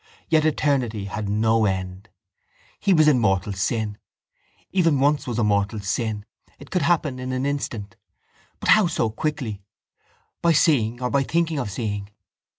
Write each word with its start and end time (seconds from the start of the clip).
Yet 0.29 0.45
eternity 0.45 1.05
had 1.05 1.29
no 1.29 1.65
end. 1.65 2.09
He 2.79 2.91
was 2.91 3.07
in 3.07 3.19
mortal 3.19 3.53
sin. 3.53 3.99
Even 4.71 4.99
once 4.99 5.27
was 5.27 5.37
a 5.37 5.43
mortal 5.43 5.79
sin. 5.79 6.25
It 6.57 6.71
could 6.71 6.81
happen 6.81 7.19
in 7.19 7.31
an 7.31 7.45
instant. 7.45 7.95
But 8.59 8.69
how 8.69 8.87
so 8.87 9.11
quickly? 9.11 9.61
By 10.41 10.53
seeing 10.53 11.03
or 11.03 11.11
by 11.11 11.21
thinking 11.21 11.59
of 11.59 11.69
seeing. 11.69 12.09